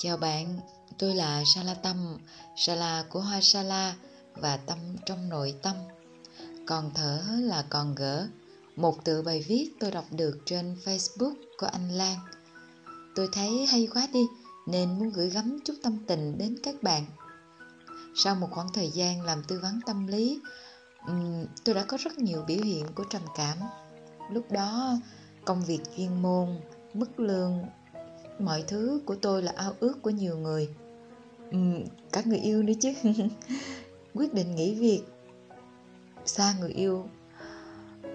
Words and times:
Chào 0.00 0.16
bạn, 0.16 0.60
tôi 0.98 1.14
là 1.14 1.42
Sala 1.46 1.74
Tâm, 1.74 2.18
Sala 2.56 3.04
của 3.08 3.20
hoa 3.20 3.40
Sala 3.40 3.94
và 4.34 4.56
Tâm 4.56 4.78
trong 5.06 5.28
nội 5.28 5.54
tâm. 5.62 5.76
Còn 6.66 6.90
thở 6.94 7.22
là 7.40 7.64
còn 7.70 7.94
gỡ, 7.94 8.28
một 8.76 9.04
tự 9.04 9.22
bài 9.22 9.44
viết 9.48 9.70
tôi 9.80 9.90
đọc 9.90 10.04
được 10.10 10.38
trên 10.46 10.76
Facebook 10.84 11.34
của 11.58 11.66
anh 11.66 11.90
Lan. 11.90 12.18
Tôi 13.14 13.28
thấy 13.32 13.66
hay 13.66 13.88
quá 13.94 14.08
đi, 14.12 14.26
nên 14.66 14.98
muốn 14.98 15.10
gửi 15.10 15.30
gắm 15.30 15.58
chút 15.64 15.74
tâm 15.82 15.98
tình 16.06 16.38
đến 16.38 16.56
các 16.62 16.82
bạn. 16.82 17.04
Sau 18.14 18.34
một 18.34 18.48
khoảng 18.50 18.72
thời 18.72 18.90
gian 18.90 19.22
làm 19.22 19.42
tư 19.48 19.58
vấn 19.62 19.80
tâm 19.86 20.06
lý, 20.06 20.40
tôi 21.64 21.74
đã 21.74 21.84
có 21.88 21.96
rất 21.96 22.18
nhiều 22.18 22.44
biểu 22.46 22.62
hiện 22.64 22.86
của 22.94 23.04
trầm 23.10 23.22
cảm. 23.36 23.56
Lúc 24.30 24.52
đó, 24.52 24.98
công 25.44 25.64
việc 25.64 25.80
chuyên 25.96 26.22
môn, 26.22 26.60
mức 26.94 27.20
lương 27.20 27.64
mọi 28.40 28.64
thứ 28.68 29.00
của 29.06 29.16
tôi 29.22 29.42
là 29.42 29.52
ao 29.56 29.72
ước 29.80 30.02
của 30.02 30.10
nhiều 30.10 30.38
người. 30.38 30.68
Ừ, 31.50 31.58
các 32.12 32.26
người 32.26 32.38
yêu 32.38 32.62
nữa 32.62 32.72
chứ. 32.80 32.92
Quyết 34.14 34.34
định 34.34 34.54
nghỉ 34.56 34.74
việc. 34.74 35.02
Xa 36.24 36.54
người 36.60 36.70
yêu 36.70 37.06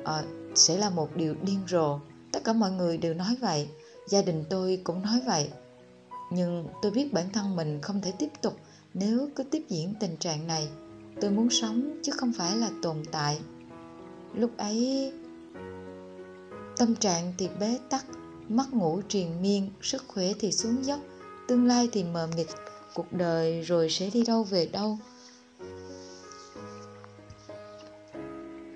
à, 0.04 0.24
sẽ 0.56 0.78
là 0.78 0.90
một 0.90 1.16
điều 1.16 1.36
điên 1.42 1.60
rồ. 1.68 2.00
Tất 2.32 2.44
cả 2.44 2.54
mọi 2.54 2.72
người 2.72 2.98
đều 2.98 3.14
nói 3.14 3.38
vậy. 3.42 3.68
Gia 4.08 4.22
đình 4.22 4.44
tôi 4.50 4.82
cũng 4.84 5.02
nói 5.02 5.22
vậy. 5.26 5.50
Nhưng 6.32 6.68
tôi 6.82 6.92
biết 6.92 7.14
bản 7.14 7.26
thân 7.34 7.56
mình 7.56 7.82
không 7.82 8.02
thể 8.02 8.14
tiếp 8.20 8.30
tục 8.42 8.58
nếu 8.94 9.30
cứ 9.36 9.44
tiếp 9.44 9.64
diễn 9.70 9.94
tình 10.00 10.18
trạng 10.18 10.48
này. 10.48 10.68
Tôi 11.22 11.32
muốn 11.32 11.50
sống 11.50 12.00
chứ 12.04 12.12
không 12.12 12.34
phải 12.34 12.58
là 12.58 12.70
tồn 12.82 13.04
tại. 13.12 13.40
Lúc 14.34 14.58
ấy 14.58 15.14
tâm 16.78 16.96
trạng 16.96 17.34
thì 17.38 17.50
bế 17.60 17.80
tắc 17.90 18.06
mất 18.50 18.74
ngủ 18.74 19.02
triền 19.10 19.42
miên 19.42 19.70
sức 19.82 20.04
khỏe 20.08 20.32
thì 20.40 20.52
xuống 20.52 20.86
dốc 20.86 21.00
tương 21.48 21.66
lai 21.66 21.90
thì 21.92 22.04
mờ 22.04 22.28
mịt 22.36 22.48
cuộc 22.94 23.14
đời 23.14 23.62
rồi 23.62 23.90
sẽ 23.90 24.10
đi 24.14 24.24
đâu 24.24 24.44
về 24.44 24.66
đâu. 24.66 25.00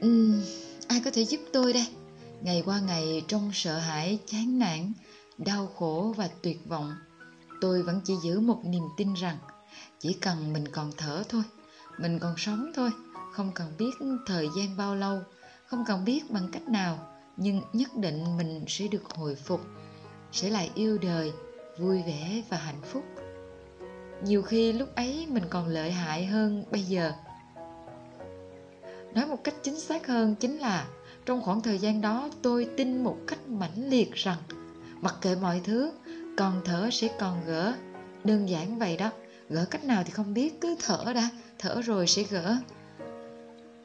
Uhm, 0.05 0.41
ai 0.87 1.01
có 1.05 1.11
thể 1.11 1.25
giúp 1.25 1.39
tôi 1.53 1.73
đây? 1.73 1.87
Ngày 2.41 2.63
qua 2.65 2.79
ngày 2.79 3.23
trong 3.27 3.51
sợ 3.53 3.77
hãi 3.77 4.19
chán 4.25 4.59
nản 4.59 4.93
đau 5.37 5.67
khổ 5.67 6.13
và 6.17 6.29
tuyệt 6.41 6.59
vọng 6.67 6.93
tôi 7.61 7.83
vẫn 7.83 8.01
chỉ 8.03 8.13
giữ 8.23 8.39
một 8.39 8.61
niềm 8.63 8.83
tin 8.97 9.13
rằng 9.13 9.37
chỉ 9.99 10.13
cần 10.13 10.53
mình 10.53 10.67
còn 10.67 10.91
thở 10.97 11.23
thôi 11.29 11.43
mình 11.99 12.19
còn 12.19 12.33
sống 12.37 12.71
thôi 12.75 12.91
không 13.31 13.51
cần 13.55 13.73
biết 13.77 13.91
thời 14.25 14.49
gian 14.57 14.77
bao 14.77 14.95
lâu 14.95 15.21
không 15.67 15.83
cần 15.87 16.05
biết 16.05 16.31
bằng 16.31 16.47
cách 16.51 16.67
nào 16.69 17.16
nhưng 17.37 17.61
nhất 17.73 17.95
định 17.95 18.37
mình 18.37 18.65
sẽ 18.67 18.87
được 18.87 19.03
hồi 19.15 19.35
phục, 19.35 19.61
sẽ 20.31 20.49
lại 20.49 20.71
yêu 20.75 20.97
đời, 20.97 21.31
vui 21.79 22.03
vẻ 22.07 22.41
và 22.49 22.57
hạnh 22.57 22.81
phúc. 22.83 23.03
Nhiều 24.23 24.41
khi 24.41 24.73
lúc 24.73 24.95
ấy 24.95 25.27
mình 25.29 25.43
còn 25.49 25.67
lợi 25.67 25.91
hại 25.91 26.25
hơn 26.25 26.63
bây 26.71 26.81
giờ. 26.81 27.11
Nói 29.13 29.25
một 29.25 29.43
cách 29.43 29.55
chính 29.63 29.79
xác 29.79 30.07
hơn 30.07 30.35
chính 30.35 30.57
là 30.57 30.87
trong 31.25 31.41
khoảng 31.41 31.61
thời 31.61 31.79
gian 31.79 32.01
đó 32.01 32.29
tôi 32.41 32.69
tin 32.77 33.03
một 33.03 33.17
cách 33.27 33.47
mãnh 33.47 33.89
liệt 33.89 34.13
rằng 34.13 34.37
mặc 35.01 35.15
kệ 35.21 35.35
mọi 35.35 35.61
thứ 35.63 35.91
còn 36.37 36.61
thở 36.65 36.89
sẽ 36.91 37.07
còn 37.19 37.41
gỡ. 37.45 37.73
Đơn 38.23 38.49
giản 38.49 38.79
vậy 38.79 38.97
đó, 38.97 39.09
gỡ 39.49 39.65
cách 39.65 39.83
nào 39.83 40.03
thì 40.03 40.11
không 40.11 40.33
biết, 40.33 40.61
cứ 40.61 40.75
thở 40.79 41.13
đã, 41.15 41.29
thở 41.59 41.81
rồi 41.81 42.07
sẽ 42.07 42.23
gỡ. 42.29 42.57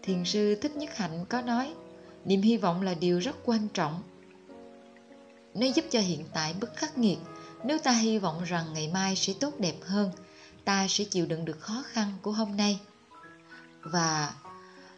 Thiền 0.03 0.25
sư 0.25 0.55
thích 0.55 0.77
nhất 0.77 0.97
hạnh 0.97 1.25
có 1.28 1.42
nói 1.42 1.75
niềm 2.25 2.42
hy 2.42 2.56
vọng 2.56 2.83
là 2.83 2.95
điều 2.95 3.19
rất 3.19 3.37
quan 3.45 3.69
trọng. 3.69 4.03
Nó 5.55 5.67
giúp 5.67 5.84
cho 5.91 6.01
hiện 6.01 6.25
tại 6.33 6.55
bất 6.61 6.77
khắc 6.77 6.98
nghiệt. 6.98 7.19
Nếu 7.65 7.78
ta 7.78 7.92
hy 7.92 8.19
vọng 8.19 8.45
rằng 8.45 8.73
ngày 8.75 8.89
mai 8.89 9.17
sẽ 9.17 9.33
tốt 9.41 9.55
đẹp 9.59 9.75
hơn, 9.83 10.11
ta 10.65 10.87
sẽ 10.89 11.05
chịu 11.05 11.27
đựng 11.27 11.45
được 11.45 11.61
khó 11.61 11.84
khăn 11.87 12.12
của 12.23 12.33
hôm 12.33 12.56
nay. 12.56 12.81
Và 13.83 14.34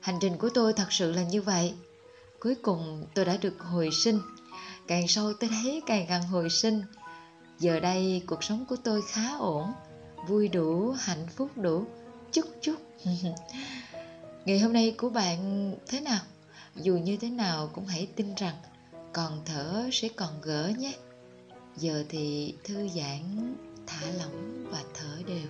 hành 0.00 0.18
trình 0.20 0.36
của 0.38 0.48
tôi 0.48 0.72
thật 0.72 0.92
sự 0.92 1.12
là 1.12 1.22
như 1.22 1.42
vậy. 1.42 1.74
Cuối 2.40 2.54
cùng 2.54 3.06
tôi 3.14 3.24
đã 3.24 3.36
được 3.36 3.60
hồi 3.60 3.90
sinh. 3.92 4.20
Càng 4.86 5.08
sâu 5.08 5.32
tôi 5.40 5.50
thấy 5.50 5.82
càng 5.86 6.06
gần 6.08 6.22
hồi 6.22 6.50
sinh. 6.50 6.82
Giờ 7.58 7.80
đây 7.80 8.22
cuộc 8.26 8.44
sống 8.44 8.64
của 8.68 8.76
tôi 8.84 9.02
khá 9.02 9.36
ổn. 9.38 9.72
Vui 10.28 10.48
đủ, 10.48 10.90
hạnh 10.90 11.26
phúc 11.36 11.50
đủ. 11.56 11.84
Chút 12.32 12.46
chút 12.60 12.76
ngày 14.44 14.58
hôm 14.58 14.72
nay 14.72 14.94
của 14.98 15.10
bạn 15.10 15.74
thế 15.86 16.00
nào? 16.00 16.20
Dù 16.76 16.96
như 16.96 17.16
thế 17.16 17.30
nào 17.30 17.70
cũng 17.74 17.86
hãy 17.86 18.08
tin 18.16 18.34
rằng 18.34 18.54
còn 19.12 19.42
thở 19.44 19.88
sẽ 19.92 20.08
còn 20.16 20.40
gỡ 20.42 20.72
nhé. 20.78 20.96
Giờ 21.76 22.04
thì 22.08 22.54
thư 22.64 22.88
giãn, 22.88 23.54
thả 23.86 24.06
lỏng 24.18 24.66
và 24.70 24.84
thở 24.94 25.22
đều. 25.26 25.48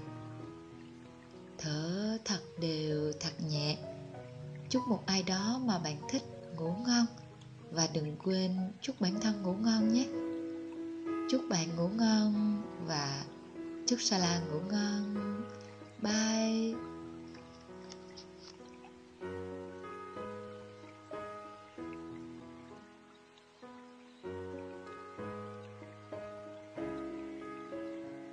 Thở 1.58 2.18
thật 2.24 2.40
đều, 2.60 3.12
thật 3.20 3.32
nhẹ. 3.50 3.76
Chúc 4.68 4.82
một 4.88 5.02
ai 5.06 5.22
đó 5.22 5.60
mà 5.64 5.78
bạn 5.78 5.96
thích 6.10 6.22
ngủ 6.56 6.74
ngon 6.86 7.06
và 7.70 7.88
đừng 7.94 8.16
quên 8.24 8.56
chúc 8.80 9.00
bản 9.00 9.20
thân 9.20 9.42
ngủ 9.42 9.52
ngon 9.52 9.92
nhé. 9.92 10.06
Chúc 11.30 11.42
bạn 11.50 11.76
ngủ 11.76 11.88
ngon 11.88 12.62
và 12.86 13.24
chúc 13.86 14.00
Sala 14.00 14.40
ngủ 14.50 14.60
ngon. 14.70 15.14
Bye. 16.02 16.93